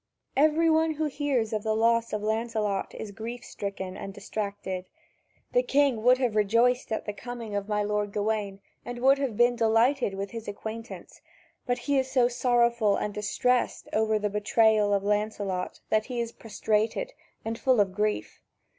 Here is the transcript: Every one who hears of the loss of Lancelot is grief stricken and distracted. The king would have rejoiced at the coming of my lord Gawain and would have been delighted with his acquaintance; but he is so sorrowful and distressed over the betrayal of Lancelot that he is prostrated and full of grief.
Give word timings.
Every 0.35 0.67
one 0.67 0.93
who 0.95 1.05
hears 1.05 1.53
of 1.53 1.61
the 1.61 1.75
loss 1.75 2.11
of 2.11 2.23
Lancelot 2.23 2.95
is 2.95 3.11
grief 3.11 3.45
stricken 3.45 3.95
and 3.95 4.11
distracted. 4.15 4.85
The 5.51 5.61
king 5.61 6.01
would 6.01 6.17
have 6.17 6.35
rejoiced 6.35 6.91
at 6.91 7.05
the 7.05 7.13
coming 7.13 7.53
of 7.53 7.67
my 7.69 7.83
lord 7.83 8.11
Gawain 8.11 8.61
and 8.83 8.97
would 8.97 9.19
have 9.19 9.37
been 9.37 9.55
delighted 9.55 10.15
with 10.15 10.31
his 10.31 10.47
acquaintance; 10.47 11.21
but 11.67 11.77
he 11.77 11.99
is 11.99 12.09
so 12.09 12.27
sorrowful 12.27 12.95
and 12.95 13.13
distressed 13.13 13.89
over 13.93 14.17
the 14.17 14.31
betrayal 14.31 14.91
of 14.91 15.03
Lancelot 15.03 15.79
that 15.91 16.05
he 16.07 16.19
is 16.19 16.31
prostrated 16.31 17.13
and 17.45 17.59
full 17.59 17.79
of 17.79 17.93
grief. 17.93 18.41